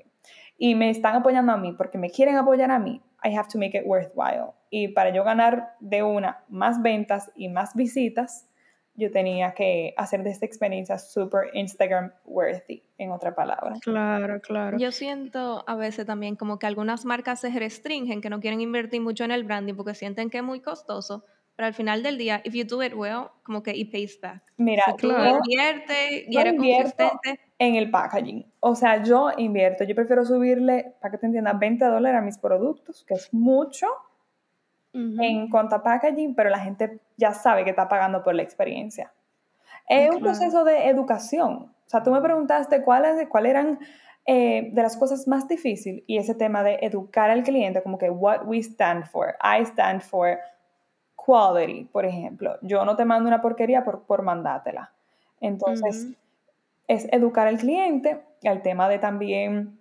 [0.62, 3.58] y me están apoyando a mí porque me quieren apoyar a mí, I have to
[3.58, 4.52] make it worthwhile.
[4.70, 8.48] Y para yo ganar de una más ventas y más visitas,
[8.94, 13.74] yo tenía que hacer de esta experiencia super Instagram worthy, en otra palabra.
[13.80, 14.78] Claro, claro.
[14.78, 19.00] Yo siento a veces también como que algunas marcas se restringen, que no quieren invertir
[19.00, 21.24] mucho en el branding porque sienten que es muy costoso,
[21.56, 24.44] pero al final del día, if you do it well, como que it pays back.
[24.58, 27.40] Mira, si tú inviertes y eres consistente.
[27.62, 28.44] En el packaging.
[28.58, 32.36] O sea, yo invierto, yo prefiero subirle, para que te entiendas, 20 dólares a mis
[32.36, 33.86] productos, que es mucho
[34.92, 39.12] en cuanto a packaging, pero la gente ya sabe que está pagando por la experiencia.
[39.88, 41.72] Es un proceso de educación.
[41.86, 43.78] O sea, tú me preguntaste cuáles cuál eran
[44.26, 48.10] eh, de las cosas más difíciles y ese tema de educar al cliente, como que
[48.10, 49.36] what we stand for.
[49.40, 50.36] I stand for
[51.14, 52.58] quality, por ejemplo.
[52.60, 54.90] Yo no te mando una porquería por, por mandártela.
[55.40, 56.08] Entonces,
[56.88, 59.78] es educar al cliente, al tema de también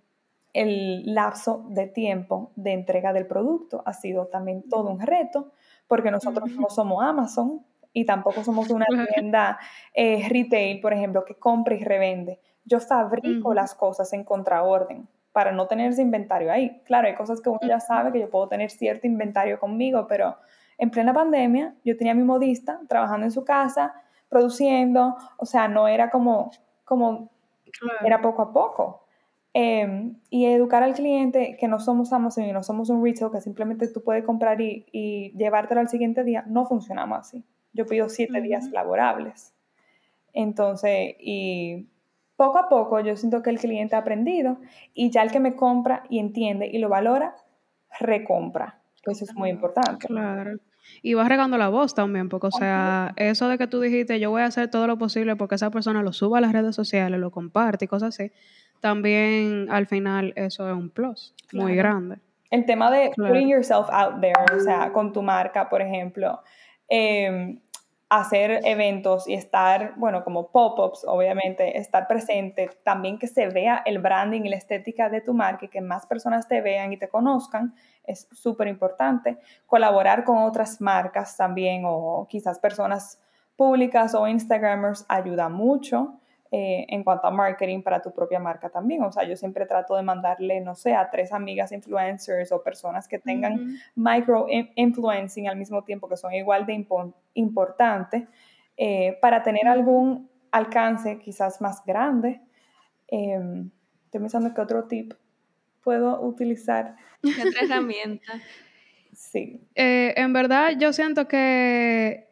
[0.52, 3.82] el lapso de tiempo de entrega del producto.
[3.86, 5.52] Ha sido también todo un reto,
[5.86, 9.58] porque nosotros no somos Amazon y tampoco somos una tienda
[9.94, 12.40] eh, retail, por ejemplo, que compra y revende.
[12.64, 16.80] Yo fabrico las cosas en contraorden para no tener ese inventario ahí.
[16.84, 20.36] Claro, hay cosas que uno ya sabe que yo puedo tener cierto inventario conmigo, pero
[20.78, 23.94] en plena pandemia yo tenía mi modista trabajando en su casa,
[24.28, 26.50] produciendo, o sea, no era como,
[26.84, 27.30] como
[28.04, 29.06] era poco a poco.
[29.54, 33.42] Em, y educar al cliente que no somos Amazon y no somos un retail que
[33.42, 37.44] simplemente tú puedes comprar y, y llevártelo al siguiente día, no funcionamos así.
[37.74, 39.54] Yo pido siete días laborables.
[40.32, 41.86] Entonces, y
[42.36, 44.58] poco a poco yo siento que el cliente ha aprendido
[44.94, 47.36] y ya el que me compra y entiende y lo valora,
[48.00, 48.80] recompra.
[49.04, 50.06] Eso es muy importante.
[50.06, 50.58] Claro.
[51.02, 54.30] Y vas regando la voz también, porque, o sea, eso de que tú dijiste, yo
[54.30, 57.18] voy a hacer todo lo posible porque esa persona lo suba a las redes sociales,
[57.18, 58.32] lo comparte y cosas así,
[58.80, 62.16] también al final eso es un plus muy grande.
[62.50, 66.40] El tema de putting yourself out there, o sea, con tu marca, por ejemplo,
[66.88, 67.58] em,
[68.18, 74.00] hacer eventos y estar, bueno, como pop-ups, obviamente, estar presente, también que se vea el
[74.00, 77.08] branding y la estética de tu marca y que más personas te vean y te
[77.08, 79.38] conozcan, es súper importante.
[79.66, 83.18] Colaborar con otras marcas también o quizás personas
[83.56, 86.20] públicas o Instagramers ayuda mucho.
[86.54, 89.02] Eh, en cuanto a marketing para tu propia marca también.
[89.04, 93.08] O sea, yo siempre trato de mandarle, no sé, a tres amigas influencers o personas
[93.08, 96.86] que tengan micro influencing al mismo tiempo, que son igual de
[97.32, 98.28] importantes,
[98.76, 102.42] eh, para tener algún alcance quizás más grande.
[103.08, 103.70] Em,
[104.04, 105.14] estoy pensando que otro tip
[105.82, 106.96] puedo utilizar.
[107.22, 108.34] ¿Qué otra herramienta?
[109.14, 109.58] sí.
[109.74, 112.28] Eh, en verdad, yo siento que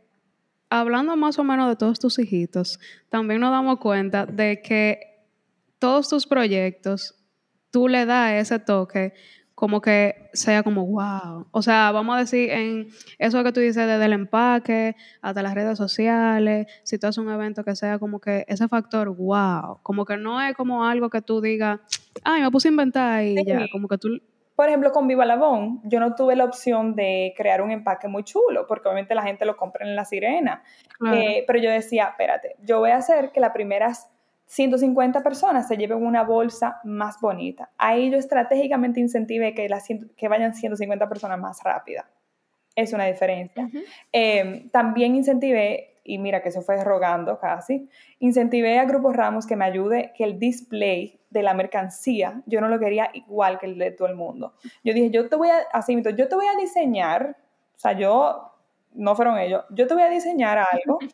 [0.71, 2.79] hablando más o menos de todos tus hijitos,
[3.09, 5.27] también nos damos cuenta de que
[5.79, 7.15] todos tus proyectos,
[7.71, 9.13] tú le das ese toque
[9.61, 11.47] como que sea como wow.
[11.51, 15.53] O sea, vamos a decir en eso que tú dices desde el empaque hasta las
[15.53, 20.07] redes sociales, si tú haces un evento que sea como que ese factor wow, como
[20.07, 21.79] que no es como algo que tú digas,
[22.25, 24.09] ay, me puse a inventar y ya, como que tú
[24.61, 28.25] por ejemplo, con Viva Labón, yo no tuve la opción de crear un empaque muy
[28.25, 30.63] chulo, porque obviamente la gente lo compra en La Sirena.
[31.15, 34.11] Eh, pero yo decía, espérate, yo voy a hacer que las primeras
[34.45, 37.71] 150 personas se lleven una bolsa más bonita.
[37.79, 42.11] Ahí yo estratégicamente incentivé que, las, que vayan 150 personas más rápida.
[42.77, 43.67] Es una diferencia.
[44.13, 49.57] Em, también incentivé, y mira que eso fue rogando casi, incentivé a Grupo Ramos que
[49.57, 53.79] me ayude que el display de la mercancía, yo no lo quería igual que el
[53.79, 54.55] de todo el mundo.
[54.83, 57.37] Yo dije, yo te voy a, así, yo te voy a diseñar,
[57.77, 58.53] o sea, yo,
[58.93, 60.99] no fueron ellos, yo te voy a diseñar algo.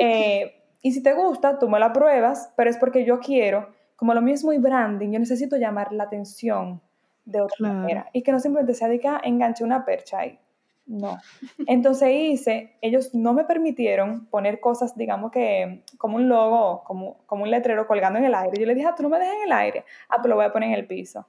[0.00, 4.14] Eh, y si te gusta, tú me la pruebas, pero es porque yo quiero, como
[4.14, 6.80] lo mío es muy branding, yo necesito llamar la atención
[7.24, 8.08] de otra manera.
[8.12, 10.38] Y que no simplemente sea de que ah, enganche una percha ahí.
[10.86, 11.18] No.
[11.66, 17.42] Entonces hice, ellos no me permitieron poner cosas, digamos que como un logo, como, como
[17.42, 18.58] un letrero colgando en el aire.
[18.58, 19.84] Yo le dije, ah, tú no me dejes en el aire.
[20.08, 21.26] Ah, pues lo voy a poner en el piso.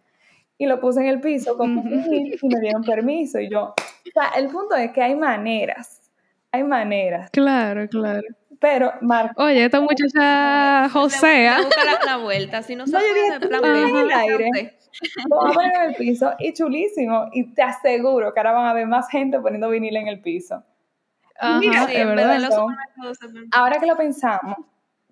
[0.60, 3.40] Y lo puse en el piso y me dieron permiso.
[3.40, 6.02] Y yo, o sea, el punto es que hay maneras,
[6.52, 7.30] hay maneras.
[7.32, 8.28] Claro, claro.
[8.60, 9.44] Pero, Marco.
[9.44, 11.60] Oye, esta muchacha Josea.
[11.60, 14.78] La, la, vuelta, si no se puede, plan en el aire.
[15.30, 17.28] Vamos en el piso y chulísimo.
[17.34, 20.64] Y te aseguro que ahora van a ver más gente poniendo vinil en el piso.
[21.40, 22.50] Ajá, Mira, sí, es verdad.
[23.52, 24.58] ahora que lo pensamos,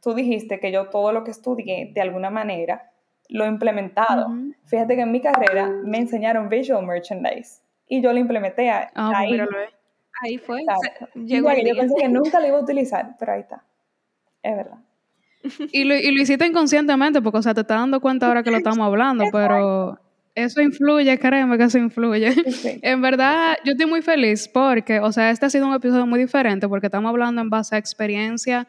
[0.02, 2.92] tú dijiste que yo todo lo que estudié, de alguna manera,
[3.30, 4.28] lo he implementado.
[4.66, 9.18] Fíjate que en mi carrera me enseñaron visual merchandise y yo lo implementé ah, pues
[9.18, 9.42] ahí.
[10.22, 10.64] Ahí fue.
[11.16, 13.64] Llegó yo pensé que nunca lo iba a utilizar, pero ahí está.
[14.42, 14.78] Es verdad.
[15.72, 18.50] Y lo, y lo hiciste inconscientemente, porque, o sea, te estás dando cuenta ahora que
[18.50, 20.00] lo estamos hablando, pero
[20.34, 22.34] eso influye, créeme que eso influye.
[22.82, 26.20] En verdad, yo estoy muy feliz porque, o sea, este ha sido un episodio muy
[26.20, 28.68] diferente porque estamos hablando en base a experiencia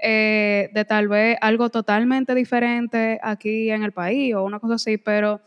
[0.00, 4.96] eh, de tal vez algo totalmente diferente aquí en el país o una cosa así,
[4.96, 5.40] pero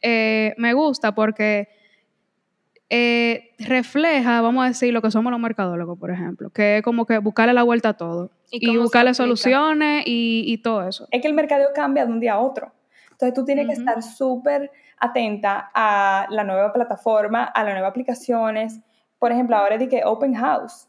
[0.00, 1.68] eh, me gusta porque
[2.90, 7.04] eh, refleja, vamos a decir, lo que somos los mercadólogos, por ejemplo, que es como
[7.04, 11.06] que buscarle la vuelta a todo y, buscarle soluciones y, todo eso.
[11.10, 12.72] Es que el mercadeo cambia de un día a otro.
[13.10, 18.80] Entonces tú tienes que estar súper atenta a la nueva plataforma, a las nuevas aplicaciones.
[19.18, 20.88] Por ejemplo, ahora dije Open House.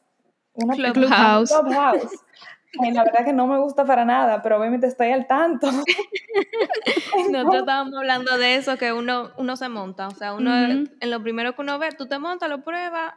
[0.53, 1.51] Una Clubhouse.
[1.51, 2.11] Clubhouse.
[2.93, 5.67] la verdad que no me gusta para nada, pero obviamente estoy al tanto.
[7.31, 11.21] Nosotros estábamos hablando de eso, que uno, uno se monta, o sea, uno en lo
[11.21, 13.13] primero que uno ve, tú te montas, lo pruebas,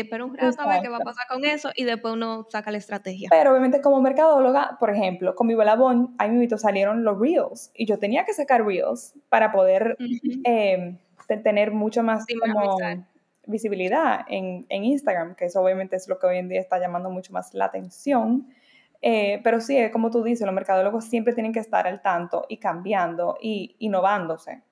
[0.00, 2.70] espera un rato a ver qué va a pasar con eso y después uno saca
[2.70, 3.28] la estrategia.
[3.30, 7.86] Pero obviamente como mercadóloga, por ejemplo, con mi Bon, ahí mismo salieron los Reels y
[7.86, 9.96] yo tenía que sacar Reels para poder
[10.44, 10.98] em,
[11.42, 12.24] tener mucho más
[13.46, 17.10] visibilidad en, en Instagram, que eso obviamente es lo que hoy en día está llamando
[17.10, 18.48] mucho más la atención.
[19.02, 22.58] Eh, pero sí, como tú dices, los mercadólogos siempre tienen que estar al tanto y
[22.58, 24.62] cambiando y innovándose.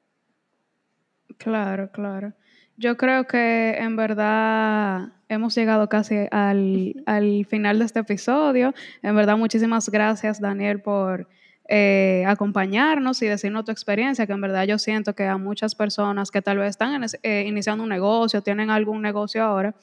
[1.38, 2.32] Claro, claro.
[2.76, 8.74] Yo creo que en verdad hemos llegado casi al, al final de este episodio.
[9.02, 11.28] En verdad, muchísimas gracias, Daniel, por
[11.68, 16.30] eh, acompañarnos y decirnos tu experiencia, que en verdad yo siento que a muchas personas
[16.30, 19.74] que tal vez están eh, iniciando un negocio, tienen algún negocio ahora,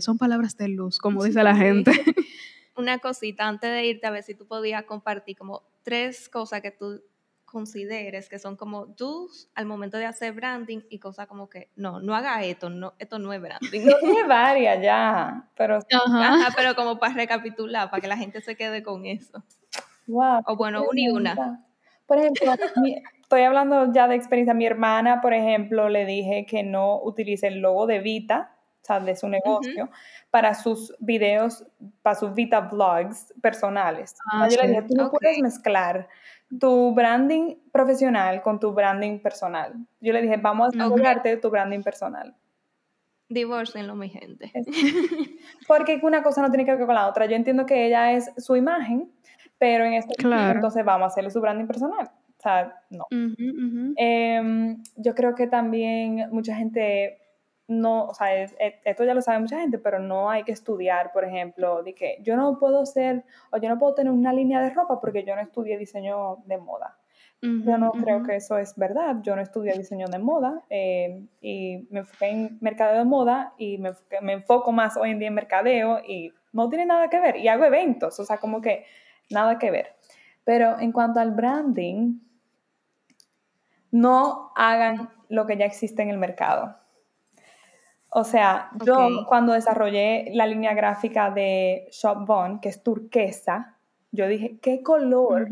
[0.00, 1.92] son palabras de luz, como dice la gente.
[2.80, 6.70] una cosita antes de irte a ver si tú podías compartir como tres cosas que
[6.70, 7.02] tú
[7.50, 12.00] consideres que son como tus al momento de hacer branding y cosas como que no,
[12.00, 13.80] no haga esto, no, esto no es branding.
[13.82, 15.80] Yo tiene varias ya, pero
[16.56, 19.42] pero como para recapitular, para que la gente se quede con eso.
[20.06, 20.42] Wow.
[20.46, 21.64] O bueno, una y una.
[22.06, 22.52] Por ejemplo,
[23.20, 24.54] estoy hablando ya de experiencia.
[24.54, 29.00] Mi hermana, por ejemplo, le dije que no utilice el logo de Vita o sea,
[29.00, 29.90] de su negocio,
[30.30, 31.64] para sus videos,
[32.02, 34.14] para sus Vita Vlogs personales.
[34.32, 36.08] Ah, yo le dije, tú no puedes mezclar
[36.58, 39.74] tu branding profesional con tu branding personal.
[40.00, 42.34] Yo le dije, vamos a asegurarte de tu branding personal.
[43.28, 44.50] Divorcenlo, mi gente.
[45.68, 47.26] Porque una cosa no tiene que ver con la otra.
[47.26, 49.12] Yo entiendo que ella es su imagen,
[49.58, 50.56] pero en este claro.
[50.56, 52.10] entonces vamos a hacerle su branding personal.
[52.40, 53.06] O sea, no.
[53.96, 57.18] Em, yo creo que también mucha gente
[57.70, 61.24] no, o sea, esto ya lo sabe mucha gente, pero no hay que estudiar, por
[61.24, 64.70] ejemplo, de que yo no puedo ser, o yo no puedo tener una línea de
[64.70, 66.98] ropa porque yo no estudié diseño de moda.
[67.40, 69.18] yo no creo que eso es verdad.
[69.22, 73.78] Yo no estudié diseño de moda eh, y me enfoqué en mercadeo de moda y
[73.78, 77.36] me, me, enfoco más hoy en día en mercadeo y no tiene nada que ver.
[77.36, 78.84] Y hago eventos, o sea, como que
[79.30, 79.94] nada que ver.
[80.42, 82.18] Pero en cuanto al branding,
[83.92, 86.79] no hagan lo que ya existe en el mercado.
[88.12, 93.76] O sea, yo cuando desarrollé la línea gráfica de Shop Bond, que es turquesa,
[94.10, 95.48] yo dije, ¿qué color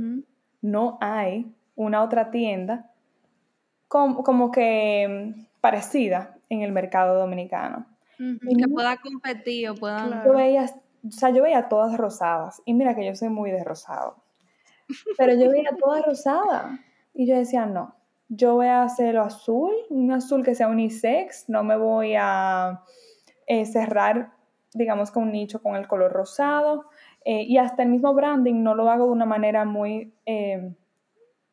[0.61, 2.90] no hay una otra tienda
[3.86, 7.86] como, que mm, parecida en el mercado dominicano?
[8.16, 10.24] Que pueda competir o pueda...
[10.24, 10.66] Yo veía,
[11.06, 12.61] o sea, yo veía todas rosadas.
[12.64, 14.16] Y mira que yo soy muy de rosado.
[15.16, 16.80] pero yo veía toda rosada.
[17.14, 17.94] Y yo decía, no,
[18.29, 22.83] yo voy a hacerlo azul, un azul que sea unisex, no me voy a
[23.47, 24.33] eh, cerrar,
[24.74, 26.87] digamos, con un nicho con el color rosado.
[27.24, 30.74] Eh, y hasta el mismo branding no lo hago de una manera muy eh,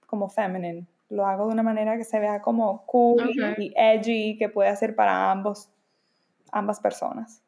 [0.06, 0.86] como feminine.
[1.10, 4.96] Lo hago de una manera que se vea como cool y edgy, que puede ser
[4.96, 5.70] para ambos,
[6.52, 7.45] ambas personas.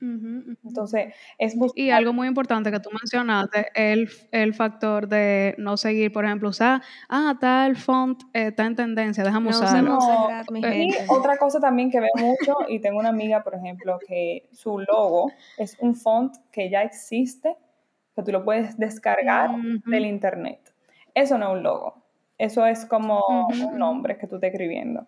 [0.00, 6.12] Entonces, es Y algo muy importante que tú mencionaste, el, el factor de no seguir,
[6.12, 9.98] por ejemplo, usar, ah, tal font eh, está en tendencia, déjame usarlo.
[10.54, 14.78] y otra cosa también que veo mucho, y tengo una amiga, por ejemplo, que su
[14.78, 17.56] logo es un font que ya existe,
[18.14, 19.50] que tú lo puedes descargar
[19.86, 20.60] del internet.
[21.14, 21.94] Eso no es un logo,
[22.36, 25.06] eso es como un nombre que tú estás escribiendo.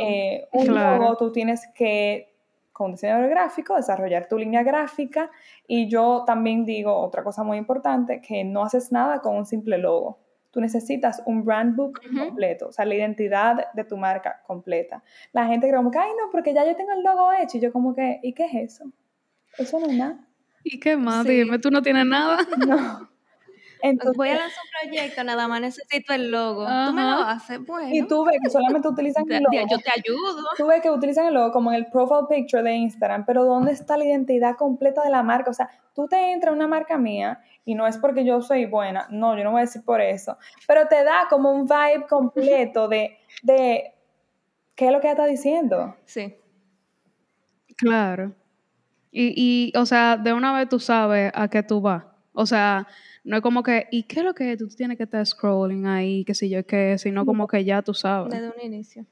[0.00, 2.35] Eh, un logo tú tienes que
[2.76, 5.30] con diseñador gráfico, desarrollar tu línea gráfica
[5.66, 9.78] y yo también digo otra cosa muy importante, que no haces nada con un simple
[9.78, 10.18] logo.
[10.50, 15.02] Tú necesitas un brand book completo, o sea, la identidad de tu marca completa.
[15.32, 17.56] La gente cree como que, ay, no, porque ya yo tengo el logo hecho.
[17.56, 18.84] Y yo como que, ¿y qué es eso?
[19.56, 20.26] Eso no es nada.
[20.62, 21.24] ¿Y qué más?
[21.24, 22.38] Dime, ¿tú no tienes nada?
[22.66, 23.08] No.
[23.82, 26.64] Entonces, voy a lanzar un proyecto, nada más necesito el logo.
[26.64, 27.88] Tú me lo haces, bueno.
[27.92, 29.66] Y tú ves que solamente utilizan el logo.
[29.70, 30.44] Yo te ayudo.
[30.56, 33.72] Tú ves que utilizan el logo como en el profile picture de Instagram, pero ¿dónde
[33.72, 35.50] está la identidad completa de la marca?
[35.50, 38.66] O sea, tú te entras a una marca mía y no es porque yo soy
[38.66, 42.06] buena, no, yo no voy a decir por eso, pero te da como un vibe
[42.08, 43.92] completo de, de
[44.74, 45.96] qué es lo que ella está diciendo.
[46.04, 46.36] Sí.
[47.76, 48.32] Claro.
[49.10, 52.04] Y, y, o sea, de una vez tú sabes a qué tú vas.
[52.34, 52.86] O sea,
[53.26, 56.24] no es como que, ¿y qué es lo que tú tienes que estar scrolling ahí,
[56.24, 58.32] qué sé yo qué, sino como que ya tú sabes.
[58.32, 59.04] Desde un inicio.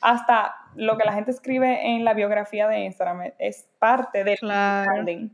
[0.00, 5.28] Hasta lo que la gente escribe en la biografía de Instagram es parte del branding.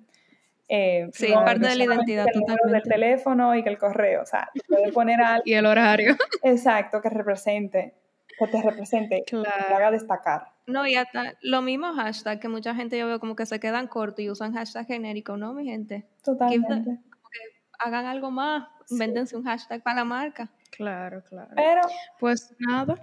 [0.69, 2.73] Eh, sí, parte de la identidad el totalmente.
[2.73, 5.43] del teléfono y que el correo, o sea, puede poner algo.
[5.47, 6.17] y el horario.
[6.43, 7.95] Exacto, que represente,
[8.39, 10.49] que te represente, que te haga destacar.
[10.67, 13.87] No, y hasta lo mismo hashtag, que mucha gente yo veo como que se quedan
[13.87, 16.07] cortos y usan hashtag genérico, ¿no, mi gente?
[16.25, 16.99] Totalmente
[17.85, 20.51] hagan algo más, véndense un hashtag para la marca.
[20.71, 21.51] Claro, claro.
[21.55, 21.83] Pero,
[22.19, 22.97] pues nada.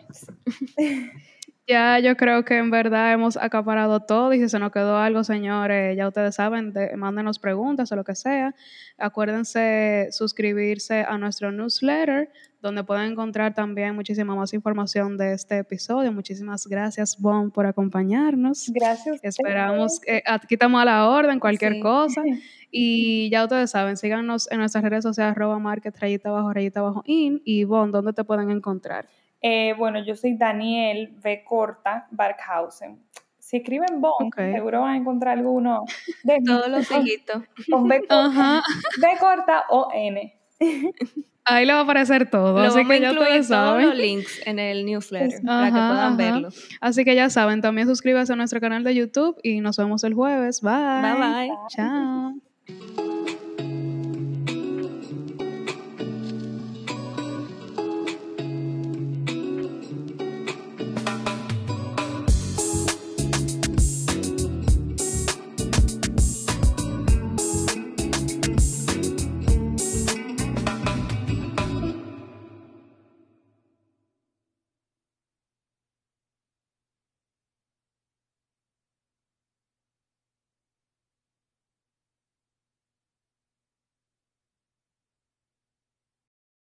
[1.69, 5.23] ya yo creo que en verdad hemos acaparado todo y si se nos quedó algo,
[5.23, 8.55] señores, ya ustedes saben, mándenos preguntas o lo que sea.
[8.97, 12.29] Acuérdense suscribirse a nuestro newsletter
[12.61, 16.11] donde pueden encontrar también muchísima más información de este episodio.
[16.11, 18.69] Muchísimas gracias, Bon, por acompañarnos.
[18.73, 19.19] Gracias.
[19.21, 22.23] Esperamos que aquí estamos a la orden, cualquier cosa.
[22.71, 27.01] Y ya ustedes saben, síganos en nuestras redes sociales, arroba market, rayita abajo, rayita abajo,
[27.07, 27.41] in.
[27.43, 29.07] Y Bon, ¿dónde te pueden encontrar?
[29.41, 31.43] Eh, bueno, yo soy Daniel B.
[31.43, 32.99] Corta Barkhausen.
[33.37, 35.83] Si escriben Bon, seguro van a encontrar alguno
[36.23, 37.43] de todos los hijitos.
[37.69, 38.61] Con B corta,
[39.01, 40.33] B corta o N.
[41.45, 42.59] Ahí le va a aparecer todo.
[42.59, 43.81] así que ya ustedes saben.
[43.81, 46.49] todos los links en el newsletter para que puedan verlo.
[46.79, 50.13] Así que ya saben, también suscríbase a nuestro canal de YouTube y nos vemos el
[50.13, 50.61] jueves.
[50.61, 51.01] Bye.
[51.01, 51.51] Bye bye.
[51.69, 53.08] Chao.